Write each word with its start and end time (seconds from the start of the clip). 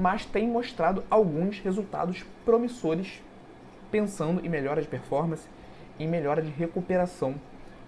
mas 0.00 0.24
tem 0.24 0.48
mostrado 0.48 1.04
alguns 1.10 1.60
resultados 1.60 2.24
promissores 2.44 3.22
pensando 3.90 4.44
em 4.44 4.48
melhora 4.48 4.80
de 4.80 4.88
performance, 4.88 5.46
em 5.98 6.08
melhora 6.08 6.40
de 6.40 6.50
recuperação 6.50 7.34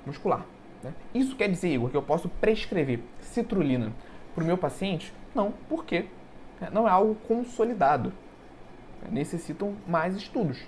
muscular. 0.04 0.44
Né? 0.82 0.92
Isso 1.14 1.34
quer 1.34 1.48
dizer, 1.48 1.72
Igor, 1.72 1.90
que 1.90 1.96
eu 1.96 2.02
posso 2.02 2.28
prescrever 2.28 3.00
citrulina 3.20 3.92
para 4.34 4.44
o 4.44 4.46
meu 4.46 4.58
paciente? 4.58 5.12
Não, 5.34 5.52
porque 5.68 6.06
não 6.70 6.86
é 6.86 6.90
algo 6.90 7.14
consolidado. 7.26 8.12
Necessitam 9.10 9.74
mais 9.86 10.14
estudos. 10.14 10.62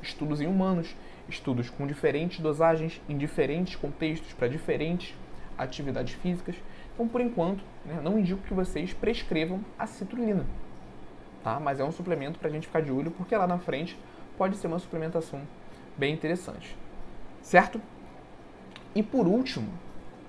Estudos 0.00 0.40
em 0.40 0.46
humanos, 0.46 0.94
estudos 1.28 1.70
com 1.70 1.86
diferentes 1.86 2.40
dosagens, 2.40 3.00
em 3.08 3.16
diferentes 3.16 3.76
contextos, 3.76 4.32
para 4.32 4.48
diferentes 4.48 5.14
atividades 5.56 6.14
físicas. 6.14 6.56
Então, 6.92 7.08
por 7.08 7.20
enquanto, 7.20 7.62
né, 7.84 8.00
não 8.02 8.18
indico 8.18 8.42
que 8.42 8.54
vocês 8.54 8.92
prescrevam 8.92 9.60
a 9.78 9.86
citrulina. 9.86 10.46
Tá? 11.42 11.58
Mas 11.58 11.80
é 11.80 11.84
um 11.84 11.92
suplemento 11.92 12.38
para 12.38 12.48
a 12.48 12.52
gente 12.52 12.66
ficar 12.66 12.80
de 12.80 12.90
olho, 12.90 13.10
porque 13.10 13.36
lá 13.36 13.46
na 13.46 13.58
frente 13.58 13.98
pode 14.36 14.56
ser 14.56 14.66
uma 14.66 14.78
suplementação 14.78 15.42
bem 15.96 16.14
interessante. 16.14 16.76
Certo? 17.42 17.80
E 18.94 19.02
por 19.02 19.26
último, 19.26 19.68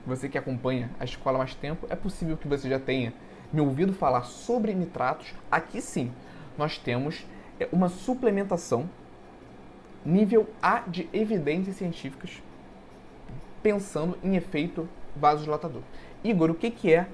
você 0.06 0.28
que 0.28 0.38
acompanha 0.38 0.90
a 1.00 1.06
escola 1.06 1.38
há 1.38 1.40
mais 1.40 1.56
tempo, 1.56 1.88
é 1.90 1.96
possível 1.96 2.38
que 2.38 2.48
você 2.48 2.70
já 2.70 2.80
tenha 2.80 3.14
me 3.52 3.62
ouvido 3.62 3.94
falar 3.94 4.24
sobre 4.24 4.74
nitratos. 4.74 5.34
Aqui 5.52 5.82
sim, 5.82 6.12
nós 6.58 6.78
temos 6.78 7.26
é, 7.60 7.68
uma 7.72 7.90
suplementação 7.90 8.90
nível 10.06 10.48
A 10.62 10.80
de 10.82 11.10
evidências 11.12 11.76
científicas, 11.78 12.42
pensando 13.64 14.18
em 14.24 14.36
efeito 14.36 14.88
vasodilatador. 15.16 15.82
Igor, 16.24 16.52
o 16.52 16.56
que, 16.56 16.70
que 16.70 16.94
é 16.94 17.08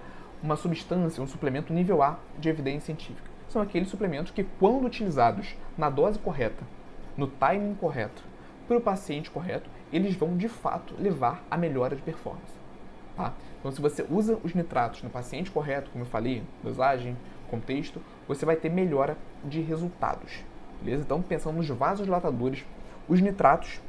uma 0.43 0.55
substância, 0.55 1.23
um 1.23 1.27
suplemento 1.27 1.73
nível 1.73 2.03
A 2.03 2.19
de 2.37 2.49
evidência 2.49 2.87
científica? 2.87 3.29
São 3.47 3.61
aqueles 3.61 3.89
suplementos 3.89 4.31
que, 4.31 4.43
quando 4.59 4.85
utilizados 4.85 5.55
na 5.77 5.89
dose 5.89 6.19
correta, 6.19 6.63
no 7.17 7.27
timing 7.27 7.75
correto, 7.75 8.23
para 8.67 8.77
o 8.77 8.81
paciente 8.81 9.29
correto, 9.29 9.69
eles 9.91 10.15
vão 10.15 10.37
de 10.37 10.47
fato 10.47 10.95
levar 10.97 11.43
a 11.51 11.57
melhora 11.57 11.95
de 11.95 12.01
performance. 12.01 12.53
Tá? 13.15 13.33
Então, 13.59 13.71
se 13.71 13.81
você 13.81 14.05
usa 14.09 14.39
os 14.43 14.53
nitratos 14.53 15.03
no 15.03 15.09
paciente 15.09 15.51
correto, 15.51 15.91
como 15.91 16.03
eu 16.05 16.09
falei, 16.09 16.43
dosagem, 16.63 17.17
contexto, 17.49 18.01
você 18.27 18.45
vai 18.45 18.55
ter 18.55 18.69
melhora 18.69 19.17
de 19.43 19.61
resultados. 19.61 20.43
Beleza? 20.81 21.03
Então, 21.03 21.21
pensando 21.21 21.57
nos 21.57 21.67
vasodilatadores, 21.67 22.65
os 23.11 23.19
nitratos 23.19 23.81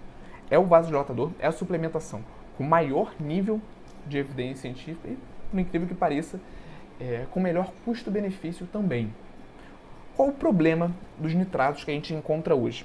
é 0.50 0.58
o 0.58 0.64
vasodilatador, 0.66 1.30
é 1.38 1.46
a 1.46 1.52
suplementação 1.52 2.24
com 2.58 2.64
maior 2.64 3.14
nível 3.20 3.60
de 4.04 4.18
evidência 4.18 4.62
científica 4.62 5.08
e, 5.08 5.18
por 5.48 5.60
incrível 5.60 5.86
que 5.86 5.94
pareça, 5.94 6.40
é, 6.98 7.24
com 7.30 7.38
melhor 7.38 7.70
custo-benefício 7.84 8.66
também. 8.66 9.14
Qual 10.16 10.28
o 10.28 10.32
problema 10.32 10.90
dos 11.16 11.32
nitratos 11.34 11.84
que 11.84 11.92
a 11.92 11.94
gente 11.94 12.12
encontra 12.12 12.56
hoje? 12.56 12.84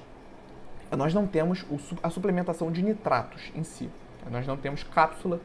nós 0.95 1.11
não 1.11 1.25
temos 1.27 1.65
a 2.01 2.09
suplementação 2.09 2.71
de 2.71 2.81
nitratos 2.83 3.51
em 3.55 3.63
si. 3.63 3.89
Nós 4.29 4.45
não 4.45 4.55
temos 4.55 4.83
cápsula 4.83 5.41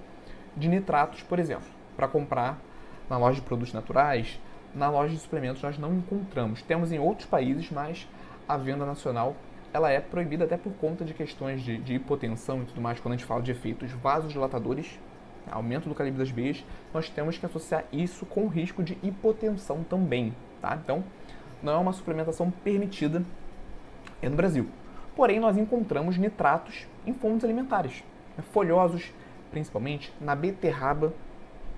de 0.56 0.68
nitratos, 0.68 1.22
por 1.22 1.38
exemplo, 1.38 1.66
para 1.96 2.06
comprar 2.06 2.60
na 3.08 3.16
loja 3.16 3.40
de 3.40 3.46
produtos 3.46 3.72
naturais, 3.72 4.38
na 4.74 4.90
loja 4.90 5.14
de 5.14 5.18
suplementos 5.18 5.62
nós 5.62 5.78
não 5.78 5.94
encontramos. 5.94 6.62
Temos 6.62 6.92
em 6.92 6.98
outros 6.98 7.26
países, 7.26 7.70
mas 7.70 8.06
a 8.46 8.56
venda 8.56 8.86
nacional 8.86 9.34
ela 9.72 9.90
é 9.90 10.00
proibida 10.00 10.44
até 10.44 10.56
por 10.56 10.72
conta 10.74 11.04
de 11.04 11.14
questões 11.14 11.62
de, 11.62 11.78
de 11.78 11.94
hipotensão 11.94 12.62
e 12.62 12.66
tudo 12.66 12.80
mais. 12.80 13.00
Quando 13.00 13.14
a 13.14 13.16
gente 13.16 13.26
fala 13.26 13.42
de 13.42 13.50
efeitos 13.50 13.90
vasodilatadores, 13.92 14.98
aumento 15.50 15.88
do 15.88 15.94
calibre 15.94 16.18
das 16.18 16.30
veias, 16.30 16.64
nós 16.92 17.08
temos 17.08 17.38
que 17.38 17.46
associar 17.46 17.84
isso 17.92 18.26
com 18.26 18.44
o 18.44 18.48
risco 18.48 18.82
de 18.82 18.98
hipotensão 19.02 19.82
também. 19.82 20.34
Tá? 20.60 20.78
Então, 20.82 21.02
não 21.62 21.72
é 21.72 21.76
uma 21.76 21.92
suplementação 21.92 22.50
permitida 22.50 23.22
no 24.22 24.36
Brasil. 24.36 24.68
Porém, 25.16 25.40
nós 25.40 25.56
encontramos 25.56 26.16
nitratos 26.16 26.86
em 27.06 27.12
fontes 27.12 27.44
alimentares, 27.44 28.04
né, 28.36 28.44
folhosos, 28.52 29.12
principalmente 29.50 30.12
na 30.20 30.34
beterraba. 30.34 31.12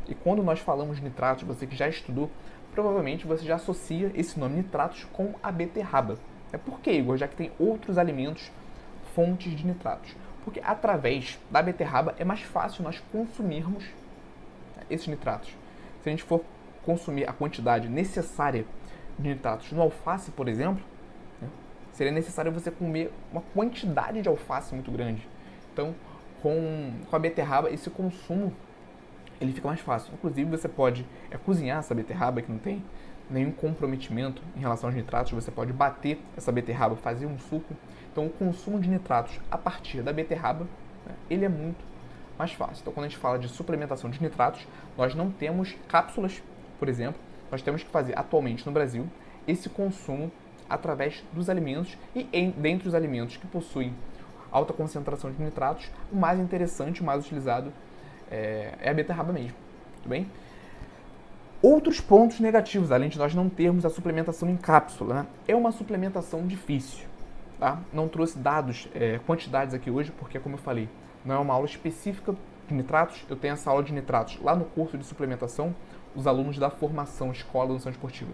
E 0.09 0.15
quando 0.15 0.43
nós 0.43 0.61
falamos 0.61 1.01
nitratos, 1.01 1.45
você 1.45 1.67
que 1.67 1.75
já 1.75 1.89
estudou, 1.89 2.31
provavelmente 2.73 3.27
você 3.27 3.45
já 3.45 3.57
associa 3.57 4.11
esse 4.15 4.39
nome 4.39 4.57
nitratos 4.57 5.05
com 5.13 5.35
a 5.43 5.51
beterraba. 5.51 6.19
É 6.55 6.59
por 6.59 6.79
que, 6.81 6.93
Igor? 6.93 7.17
Já 7.17 7.27
que 7.27 7.35
tem 7.35 7.51
outros 7.59 7.99
alimentos 7.99 8.51
fontes 9.15 9.55
de 9.57 9.67
nitratos. 9.67 10.15
Porque 10.45 10.61
através 10.63 11.39
da 11.51 11.61
beterraba 11.61 12.15
é 12.19 12.25
mais 12.25 12.43
fácil 12.43 12.85
nós 12.85 13.03
consumirmos 13.11 13.85
esses 14.89 15.07
nitratos. 15.07 15.51
Se 16.03 16.09
a 16.09 16.11
gente 16.11 16.23
for 16.23 16.45
consumir 16.85 17.29
a 17.29 17.33
quantidade 17.33 17.89
necessária 17.89 18.65
de 19.19 19.29
nitratos 19.29 19.73
no 19.73 19.83
alface, 19.83 20.31
por 20.31 20.49
exemplo, 20.49 20.83
seria 21.93 22.13
necessário 22.13 22.53
você 22.53 22.71
comer 22.71 23.13
uma 23.33 23.41
quantidade 23.41 24.23
de 24.23 24.29
alface 24.29 24.75
muito 24.75 24.93
grande. 24.93 25.27
Então, 25.73 25.95
com, 26.43 26.93
com 27.09 27.17
a 27.17 27.19
beterraba, 27.19 27.71
esse 27.71 27.91
consumo 27.91 28.53
ele 29.41 29.53
fica 29.53 29.67
mais 29.67 29.81
fácil. 29.81 30.13
Inclusive, 30.15 30.49
você 30.49 30.69
pode 30.69 31.07
é, 31.31 31.37
cozinhar 31.37 31.79
essa 31.79 31.95
beterraba 31.95 32.43
que 32.43 32.51
não 32.51 32.59
tem 32.59 32.85
nenhum 33.31 33.51
comprometimento 33.51 34.43
em 34.57 34.61
relação 34.61 34.89
aos 34.89 34.97
nitratos. 34.97 35.33
Você 35.33 35.51
pode 35.51 35.73
bater 35.73 36.21
essa 36.37 36.53
beterraba, 36.53 36.97
fazer 36.97 37.27
um 37.27 37.39
suco. 37.39 37.75
Então, 38.13 38.27
o 38.27 38.31
consumo 38.31 38.79
de 38.79 38.89
nitratos 38.89 39.41
a 39.51 39.59
partir 39.59 40.03
da 40.03 40.13
beterraba, 40.13 40.67
né, 41.07 41.15
ele 41.29 41.45
é 41.45 41.49
muito 41.49 41.85
mais 42.39 42.53
fácil. 42.53 42.83
Então, 42.83 42.93
quando 42.93 43.07
a 43.07 43.09
gente 43.09 43.19
fala 43.19 43.39
de 43.39 43.49
suplementação 43.49 44.11
de 44.11 44.21
nitratos, 44.23 44.67
nós 44.97 45.15
não 45.15 45.31
temos 45.31 45.77
cápsulas, 45.89 46.43
por 46.79 46.89
exemplo. 46.89 47.21
Nós 47.51 47.63
temos 47.63 47.83
que 47.83 47.91
fazer 47.91 48.19
atualmente 48.19 48.67
no 48.67 48.73
Brasil 48.73 49.07
esse 49.47 49.69
consumo 49.69 50.31
através 50.69 51.23
dos 51.33 51.51
alimentos 51.51 51.97
e 52.15 52.29
em, 52.33 52.51
dentre 52.51 52.89
os 52.89 52.95
alimentos 52.95 53.37
que 53.37 53.47
possuem 53.47 53.95
alta 54.51 54.73
concentração 54.73 55.31
de 55.31 55.43
nitratos, 55.43 55.91
o 56.13 56.17
mais 56.17 56.39
interessante, 56.39 57.03
o 57.03 57.05
mais 57.05 57.25
utilizado 57.25 57.73
é, 58.31 58.73
é 58.81 58.91
a 58.91 58.95
beterraba 58.95 59.33
mesmo, 59.33 59.57
tudo 59.97 60.09
bem? 60.09 60.31
Outros 61.67 61.99
pontos 61.99 62.41
negativos, 62.41 62.93
além 62.93 63.09
de 63.09 63.17
nós 63.17 63.35
não 63.35 63.49
termos 63.49 63.87
a 63.87 63.89
suplementação 63.89 64.51
em 64.51 64.55
cápsula, 64.55 65.15
né? 65.15 65.27
é 65.49 65.57
uma 65.57 65.73
suplementação 65.73 66.47
difícil. 66.47 67.07
Tá? 67.59 67.81
Não 67.91 68.07
trouxe 68.07 68.39
dados, 68.39 68.87
é, 68.95 69.19
quantidades 69.27 69.73
aqui 69.73 69.91
hoje, 69.91 70.13
porque, 70.13 70.39
como 70.39 70.57
eu 70.57 70.59
falei, 70.59 70.91
não 71.25 71.35
é 71.35 71.39
uma 71.39 71.55
aula 71.55 71.65
específica 71.65 72.37
de 72.69 72.75
nitratos. 72.75 73.25
Eu 73.31 73.37
tenho 73.37 73.55
essa 73.55 73.71
aula 73.71 73.83
de 73.83 73.95
nitratos 73.95 74.39
lá 74.43 74.55
no 74.55 74.67
curso 74.67 74.99
de 74.99 75.07
suplementação. 75.07 75.75
Os 76.15 76.27
alunos 76.27 76.59
da 76.59 76.69
formação 76.69 77.33
Escola 77.33 77.69
Nutrição 77.69 77.91
Esportiva 77.93 78.31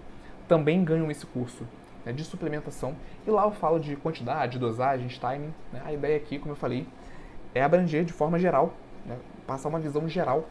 também 0.49 0.83
ganham 0.83 1.09
esse 1.09 1.25
curso 1.25 1.65
né, 2.05 2.13
de 2.13 2.25
suplementação. 2.25 2.97
E 3.25 3.31
lá 3.31 3.45
eu 3.45 3.53
falo 3.53 3.79
de 3.79 3.95
quantidade, 3.95 4.59
dosagens, 4.59 5.17
timing. 5.19 5.55
Né? 5.73 5.81
A 5.85 5.93
ideia 5.93 6.17
aqui, 6.17 6.37
como 6.37 6.51
eu 6.51 6.57
falei, 6.57 6.85
é 7.55 7.63
abranger 7.63 8.05
de 8.05 8.13
forma 8.13 8.41
geral, 8.41 8.75
né, 9.07 9.17
passar 9.47 9.69
uma 9.69 9.79
visão 9.79 10.09
geral 10.09 10.49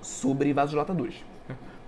sobre 0.00 0.54
vasodilatadores. 0.54 1.22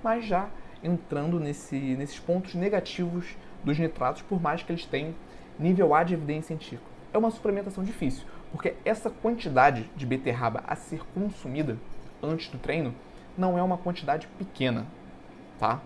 Mas 0.04 0.24
já 0.26 0.48
entrando 0.82 1.40
nesse, 1.40 1.76
nesses 1.96 2.20
pontos 2.20 2.54
negativos 2.54 3.36
dos 3.64 3.78
nitratos, 3.78 4.22
por 4.22 4.40
mais 4.40 4.62
que 4.62 4.70
eles 4.70 4.84
tenham 4.84 5.14
nível 5.58 5.94
A 5.94 6.04
de 6.04 6.14
evidência 6.14 6.48
científica. 6.48 6.84
É 7.12 7.18
uma 7.18 7.30
suplementação 7.30 7.82
difícil, 7.82 8.26
porque 8.52 8.74
essa 8.84 9.08
quantidade 9.08 9.90
de 9.96 10.04
beterraba 10.04 10.62
a 10.66 10.76
ser 10.76 11.00
consumida 11.14 11.78
antes 12.22 12.48
do 12.48 12.58
treino 12.58 12.94
não 13.36 13.58
é 13.58 13.62
uma 13.62 13.78
quantidade 13.78 14.28
pequena, 14.38 14.86
tá? 15.58 15.80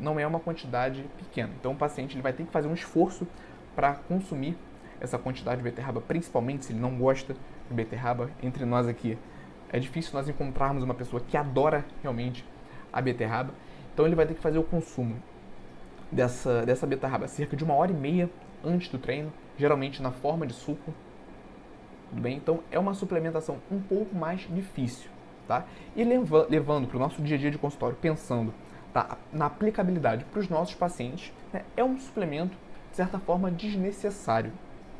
não 0.00 0.18
é 0.18 0.26
uma 0.26 0.40
quantidade 0.40 1.04
pequena. 1.18 1.50
Então 1.58 1.72
o 1.72 1.76
paciente 1.76 2.14
ele 2.14 2.22
vai 2.22 2.32
ter 2.32 2.44
que 2.44 2.50
fazer 2.50 2.68
um 2.68 2.74
esforço 2.74 3.26
para 3.76 3.94
consumir 3.94 4.56
essa 5.00 5.18
quantidade 5.18 5.58
de 5.58 5.62
beterraba, 5.62 6.00
principalmente 6.00 6.64
se 6.64 6.72
ele 6.72 6.80
não 6.80 6.96
gosta 6.96 7.34
de 7.68 7.74
beterraba. 7.74 8.30
Entre 8.42 8.64
nós 8.64 8.88
aqui, 8.88 9.18
é 9.70 9.78
difícil 9.78 10.12
nós 10.14 10.28
encontrarmos 10.28 10.82
uma 10.82 10.94
pessoa 10.94 11.22
que 11.26 11.36
adora 11.36 11.84
realmente 12.02 12.44
a 12.92 13.00
beterraba. 13.00 13.52
Então 13.92 14.06
ele 14.06 14.14
vai 14.14 14.26
ter 14.26 14.34
que 14.34 14.40
fazer 14.40 14.58
o 14.58 14.64
consumo 14.64 15.16
dessa, 16.10 16.64
dessa 16.64 16.86
beterraba 16.86 17.28
cerca 17.28 17.56
de 17.56 17.64
uma 17.64 17.74
hora 17.74 17.90
e 17.90 17.94
meia 17.94 18.30
antes 18.64 18.88
do 18.88 18.98
treino, 18.98 19.32
geralmente 19.58 20.02
na 20.02 20.10
forma 20.10 20.46
de 20.46 20.52
suco. 20.52 20.92
Tudo 22.10 22.20
bem? 22.20 22.36
Então 22.36 22.60
é 22.70 22.78
uma 22.78 22.94
suplementação 22.94 23.58
um 23.70 23.80
pouco 23.80 24.14
mais 24.14 24.46
difícil. 24.52 25.10
Tá? 25.46 25.64
E 25.96 26.04
levando 26.04 26.86
para 26.86 26.96
o 26.96 27.00
nosso 27.00 27.20
dia 27.22 27.36
a 27.36 27.38
dia 27.38 27.50
de 27.50 27.58
consultório, 27.58 27.96
pensando 28.00 28.54
tá, 28.92 29.18
na 29.32 29.46
aplicabilidade 29.46 30.24
para 30.24 30.38
os 30.38 30.48
nossos 30.48 30.74
pacientes, 30.76 31.32
né, 31.52 31.64
é 31.76 31.82
um 31.82 31.98
suplemento, 31.98 32.56
de 32.90 32.96
certa 32.96 33.18
forma, 33.18 33.50
desnecessário. 33.50 34.52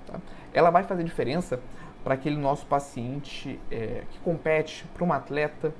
Tá? 0.07 0.19
Ela 0.53 0.71
vai 0.71 0.83
fazer 0.83 1.05
diferença 1.05 1.61
para 2.03 2.15
aquele 2.15 2.37
nosso 2.37 2.67
paciente 2.67 3.61
é, 3.71 4.03
que 4.11 4.19
compete, 4.21 4.85
para 4.95 5.05
um 5.05 5.13
atleta. 5.13 5.73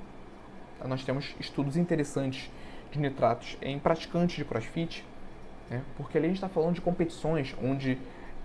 Nós 0.87 1.03
temos 1.03 1.35
estudos 1.39 1.77
interessantes 1.77 2.49
de 2.91 2.99
nitratos 2.99 3.57
em 3.61 3.79
praticantes 3.79 4.35
de 4.35 4.45
crossfit, 4.45 5.05
né? 5.69 5.81
porque 5.95 6.17
ali 6.17 6.27
a 6.27 6.29
gente 6.29 6.37
está 6.37 6.49
falando 6.49 6.75
de 6.75 6.81
competições 6.81 7.55
onde 7.63 7.97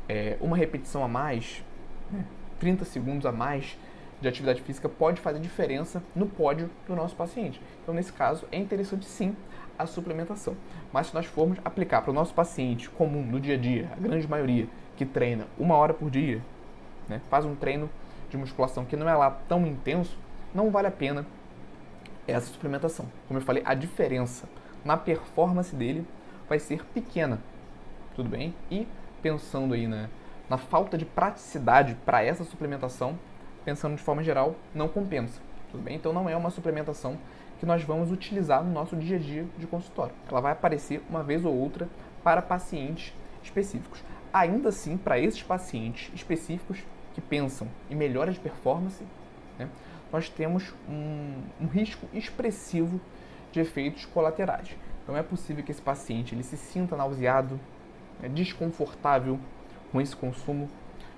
é, 0.08 0.36
uma 0.40 0.56
repetição 0.56 1.02
a 1.02 1.08
mais 1.08 1.64
né, 2.10 2.24
30 2.60 2.84
segundos 2.84 3.26
a 3.26 3.32
mais 3.32 3.76
de 4.20 4.28
atividade 4.28 4.62
física 4.62 4.88
pode 4.88 5.20
fazer 5.20 5.40
diferença 5.40 6.02
no 6.14 6.26
pódio 6.26 6.70
do 6.86 6.96
nosso 6.96 7.14
paciente. 7.14 7.60
Então, 7.82 7.94
nesse 7.94 8.12
caso, 8.12 8.46
é 8.50 8.58
interessante 8.58 9.04
sim 9.04 9.36
a 9.78 9.86
suplementação. 9.86 10.56
Mas 10.92 11.08
se 11.08 11.14
nós 11.14 11.26
formos 11.26 11.58
aplicar 11.64 12.00
para 12.00 12.10
o 12.10 12.14
nosso 12.14 12.32
paciente 12.32 12.88
comum 12.88 13.22
no 13.22 13.38
dia 13.38 13.54
a 13.54 13.58
dia, 13.58 13.90
a 13.92 14.00
grande 14.00 14.26
maioria 14.26 14.68
que 14.96 15.04
treina 15.04 15.46
uma 15.58 15.74
hora 15.74 15.92
por 15.92 16.10
dia, 16.10 16.40
né, 17.08 17.20
faz 17.28 17.44
um 17.44 17.54
treino 17.54 17.90
de 18.30 18.36
musculação 18.36 18.84
que 18.84 18.96
não 18.96 19.08
é 19.08 19.14
lá 19.14 19.30
tão 19.30 19.66
intenso, 19.66 20.16
não 20.54 20.70
vale 20.70 20.88
a 20.88 20.90
pena 20.90 21.26
essa 22.26 22.46
suplementação. 22.46 23.06
Como 23.28 23.38
eu 23.38 23.44
falei, 23.44 23.62
a 23.64 23.74
diferença 23.74 24.48
na 24.84 24.96
performance 24.96 25.74
dele 25.74 26.06
vai 26.48 26.58
ser 26.58 26.84
pequena, 26.86 27.40
tudo 28.14 28.28
bem? 28.28 28.54
E 28.70 28.86
pensando 29.22 29.74
aí 29.74 29.86
na, 29.86 30.08
na 30.48 30.56
falta 30.56 30.96
de 30.96 31.04
praticidade 31.04 31.96
para 32.04 32.22
essa 32.22 32.44
suplementação, 32.44 33.18
pensando 33.64 33.96
de 33.96 34.02
forma 34.02 34.22
geral, 34.22 34.54
não 34.74 34.88
compensa, 34.88 35.40
tudo 35.70 35.82
bem? 35.82 35.96
Então 35.96 36.12
não 36.12 36.28
é 36.28 36.36
uma 36.36 36.50
suplementação 36.50 37.18
que 37.58 37.66
nós 37.66 37.82
vamos 37.82 38.12
utilizar 38.12 38.62
no 38.62 38.70
nosso 38.70 38.96
dia 38.96 39.16
a 39.16 39.20
dia 39.20 39.46
de 39.58 39.66
consultório. 39.66 40.14
Ela 40.30 40.40
vai 40.40 40.52
aparecer 40.52 41.02
uma 41.08 41.22
vez 41.22 41.44
ou 41.44 41.54
outra 41.54 41.88
para 42.22 42.42
pacientes 42.42 43.12
específicos. 43.42 44.02
Ainda 44.32 44.68
assim, 44.68 44.96
para 44.96 45.18
esses 45.18 45.42
pacientes 45.42 46.10
específicos 46.14 46.78
que 47.14 47.20
pensam 47.20 47.66
em 47.90 47.94
melhora 47.94 48.30
de 48.30 48.38
performance, 48.38 49.02
né, 49.58 49.68
nós 50.12 50.28
temos 50.28 50.72
um, 50.88 51.42
um, 51.60 51.66
risco 51.66 52.06
expressivo 52.12 53.00
de 53.52 53.60
efeitos 53.60 54.04
colaterais. 54.06 54.76
Então 55.02 55.16
é 55.16 55.22
possível 55.22 55.64
que 55.64 55.70
esse 55.70 55.82
paciente 55.82 56.34
ele 56.34 56.42
se 56.42 56.56
sinta 56.56 56.96
nauseado, 56.96 57.58
né, 58.20 58.28
desconfortável 58.28 59.38
com 59.92 60.00
esse 60.00 60.14
consumo 60.14 60.68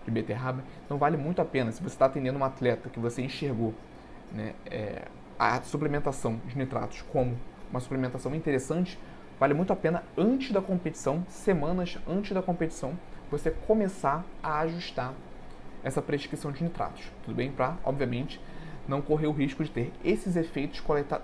de 0.05 0.11
beterraba. 0.11 0.62
Então 0.85 0.99
vale 0.99 1.17
muito 1.17 1.40
a 1.40 1.44
pena, 1.44 1.73
se 1.73 1.82
você 1.82 1.94
está 1.94 2.06
atendendo 2.06 2.38
um 2.38 2.44
atleta 2.44 2.88
que 2.88 2.99
você 2.99 3.23
enxergou 3.23 3.75
né, 4.32 4.55
é, 4.67 5.02
a 5.38 5.61
suplementação 5.62 6.41
de 6.46 6.56
nitratos 6.56 7.02
como 7.02 7.37
uma 7.70 7.81
suplementação 7.81 8.34
interessante, 8.34 8.99
vale 9.38 9.55
muito 9.55 9.73
a 9.73 9.76
pena 9.76 10.02
antes 10.17 10.50
da 10.50 10.61
competição, 10.61 11.25
semanas 11.29 11.99
antes 12.06 12.32
da 12.32 12.43
competição, 12.43 12.99
você 13.31 13.50
começar 13.50 14.25
a 14.43 14.61
ajustar 14.61 15.14
essa 15.84 16.02
prescrição 16.02 16.50
de 16.50 16.62
nitratos, 16.64 17.05
tudo 17.25 17.37
bem? 17.37 17.52
Para, 17.52 17.76
obviamente, 17.84 18.41
não 18.88 19.02
correr 19.02 19.26
o 19.26 19.32
risco 19.32 19.62
de 19.62 19.70
ter 19.70 19.93
esses 20.02 20.35
efeitos 20.35 20.82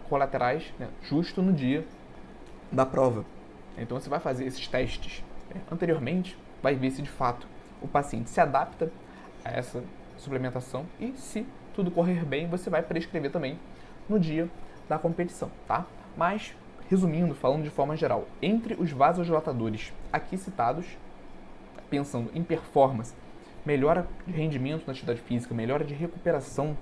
colaterais 0.09 0.73
né, 0.79 0.89
justo 1.03 1.41
no 1.41 1.53
dia 1.53 1.85
da 2.71 2.85
prova. 2.85 3.25
Então 3.79 3.99
você 3.99 4.09
vai 4.09 4.21
fazer 4.21 4.45
esses 4.45 4.69
testes 4.69 5.25
né, 5.53 5.61
anteriormente, 5.73 6.37
vai 6.63 6.75
ver 6.77 6.91
se 6.91 7.01
de 7.01 7.11
fato 7.11 7.47
o 7.81 7.89
paciente 7.89 8.31
se 8.31 8.41
adapta 8.41 8.93
a 9.45 9.51
essa 9.51 9.83
suplementação 10.19 10.87
e 11.01 11.13
se 11.17 11.47
tudo 11.75 11.91
correr 11.91 12.25
bem, 12.25 12.47
você 12.47 12.71
vai 12.71 12.83
prescrever 12.83 13.31
também 13.31 13.59
no 14.09 14.21
dia 14.21 14.49
da 14.89 14.99
competição, 14.99 15.51
tá? 15.67 15.85
Mas, 16.17 16.55
resumindo, 16.89 17.35
falando 17.35 17.65
de 17.65 17.71
forma 17.71 17.97
geral, 17.97 18.29
entre 18.41 18.75
os 18.75 18.93
vasodilatadores 18.93 19.93
aqui 20.13 20.37
citados, 20.37 20.87
pensando 21.91 22.31
em 22.35 22.45
performance, 22.45 23.15
melhora 23.65 24.07
de 24.27 24.33
rendimento 24.33 24.87
na 24.87 24.93
atividade 24.93 25.21
física, 25.23 25.55
melhora 25.55 25.85
de 25.85 25.95
recuperação 25.95 26.77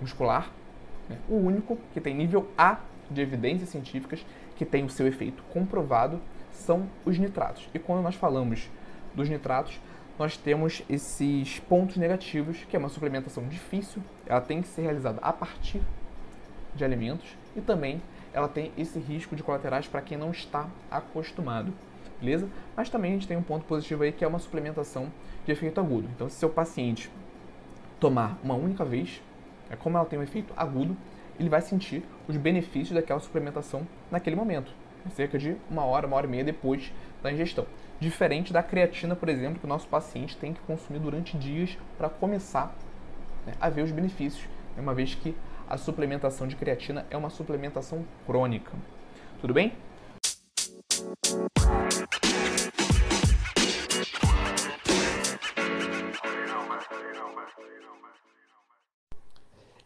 muscular, 0.00 0.50
né? 1.08 1.18
o 1.28 1.36
único 1.36 1.78
que 1.92 2.00
tem 2.00 2.14
nível 2.14 2.48
A 2.56 2.78
de 3.10 3.20
evidências 3.20 3.68
científicas, 3.68 4.24
que 4.56 4.64
tem 4.64 4.84
o 4.84 4.90
seu 4.90 5.06
efeito 5.06 5.42
comprovado, 5.52 6.20
são 6.52 6.88
os 7.04 7.18
nitratos. 7.18 7.68
E 7.74 7.78
quando 7.78 8.02
nós 8.02 8.14
falamos 8.14 8.68
dos 9.14 9.28
nitratos, 9.28 9.80
nós 10.18 10.36
temos 10.36 10.82
esses 10.88 11.58
pontos 11.60 11.96
negativos, 11.96 12.64
que 12.68 12.74
é 12.74 12.78
uma 12.78 12.88
suplementação 12.88 13.46
difícil, 13.46 14.02
ela 14.26 14.40
tem 14.40 14.62
que 14.62 14.68
ser 14.68 14.82
realizada 14.82 15.18
a 15.20 15.32
partir 15.32 15.80
de 16.74 16.84
alimentos 16.84 17.36
e 17.54 17.60
também 17.60 18.00
ela 18.32 18.48
tem 18.48 18.72
esse 18.76 18.98
risco 18.98 19.36
de 19.36 19.42
colaterais 19.42 19.86
para 19.86 20.02
quem 20.02 20.16
não 20.16 20.30
está 20.30 20.68
acostumado, 20.90 21.72
beleza? 22.20 22.48
Mas 22.76 22.90
também 22.90 23.12
a 23.12 23.14
gente 23.14 23.28
tem 23.28 23.36
um 23.36 23.42
ponto 23.42 23.64
positivo 23.64 24.02
aí 24.02 24.12
que 24.12 24.24
é 24.24 24.28
uma 24.28 24.38
suplementação 24.38 25.10
de 25.44 25.52
efeito 25.52 25.80
agudo. 25.80 26.08
Então, 26.14 26.28
se 26.28 26.36
seu 26.36 26.50
paciente 26.50 27.10
tomar 27.98 28.38
uma 28.42 28.54
única 28.54 28.84
vez, 28.84 29.22
é 29.70 29.76
como 29.76 29.96
ela 29.96 30.06
tem 30.06 30.18
um 30.18 30.22
efeito 30.22 30.52
agudo, 30.56 30.96
ele 31.38 31.48
vai 31.48 31.60
sentir 31.60 32.02
os 32.26 32.36
benefícios 32.36 32.94
daquela 32.94 33.20
suplementação 33.20 33.86
naquele 34.10 34.36
momento, 34.36 34.72
cerca 35.14 35.38
de 35.38 35.56
uma 35.70 35.84
hora, 35.84 36.06
uma 36.06 36.16
hora 36.16 36.26
e 36.26 36.30
meia 36.30 36.44
depois 36.44 36.92
da 37.22 37.30
ingestão. 37.30 37.66
Diferente 38.00 38.52
da 38.52 38.62
creatina, 38.62 39.14
por 39.14 39.28
exemplo, 39.28 39.58
que 39.58 39.64
o 39.64 39.68
nosso 39.68 39.86
paciente 39.88 40.36
tem 40.36 40.52
que 40.52 40.60
consumir 40.60 40.98
durante 40.98 41.36
dias 41.36 41.76
para 41.96 42.08
começar 42.08 42.74
né, 43.46 43.52
a 43.60 43.68
ver 43.68 43.82
os 43.82 43.90
benefícios, 43.90 44.46
uma 44.76 44.94
vez 44.94 45.14
que 45.14 45.34
a 45.68 45.76
suplementação 45.76 46.46
de 46.46 46.56
creatina 46.56 47.06
é 47.10 47.16
uma 47.16 47.30
suplementação 47.30 48.04
crônica. 48.26 48.72
Tudo 49.40 49.52
bem? 49.52 49.72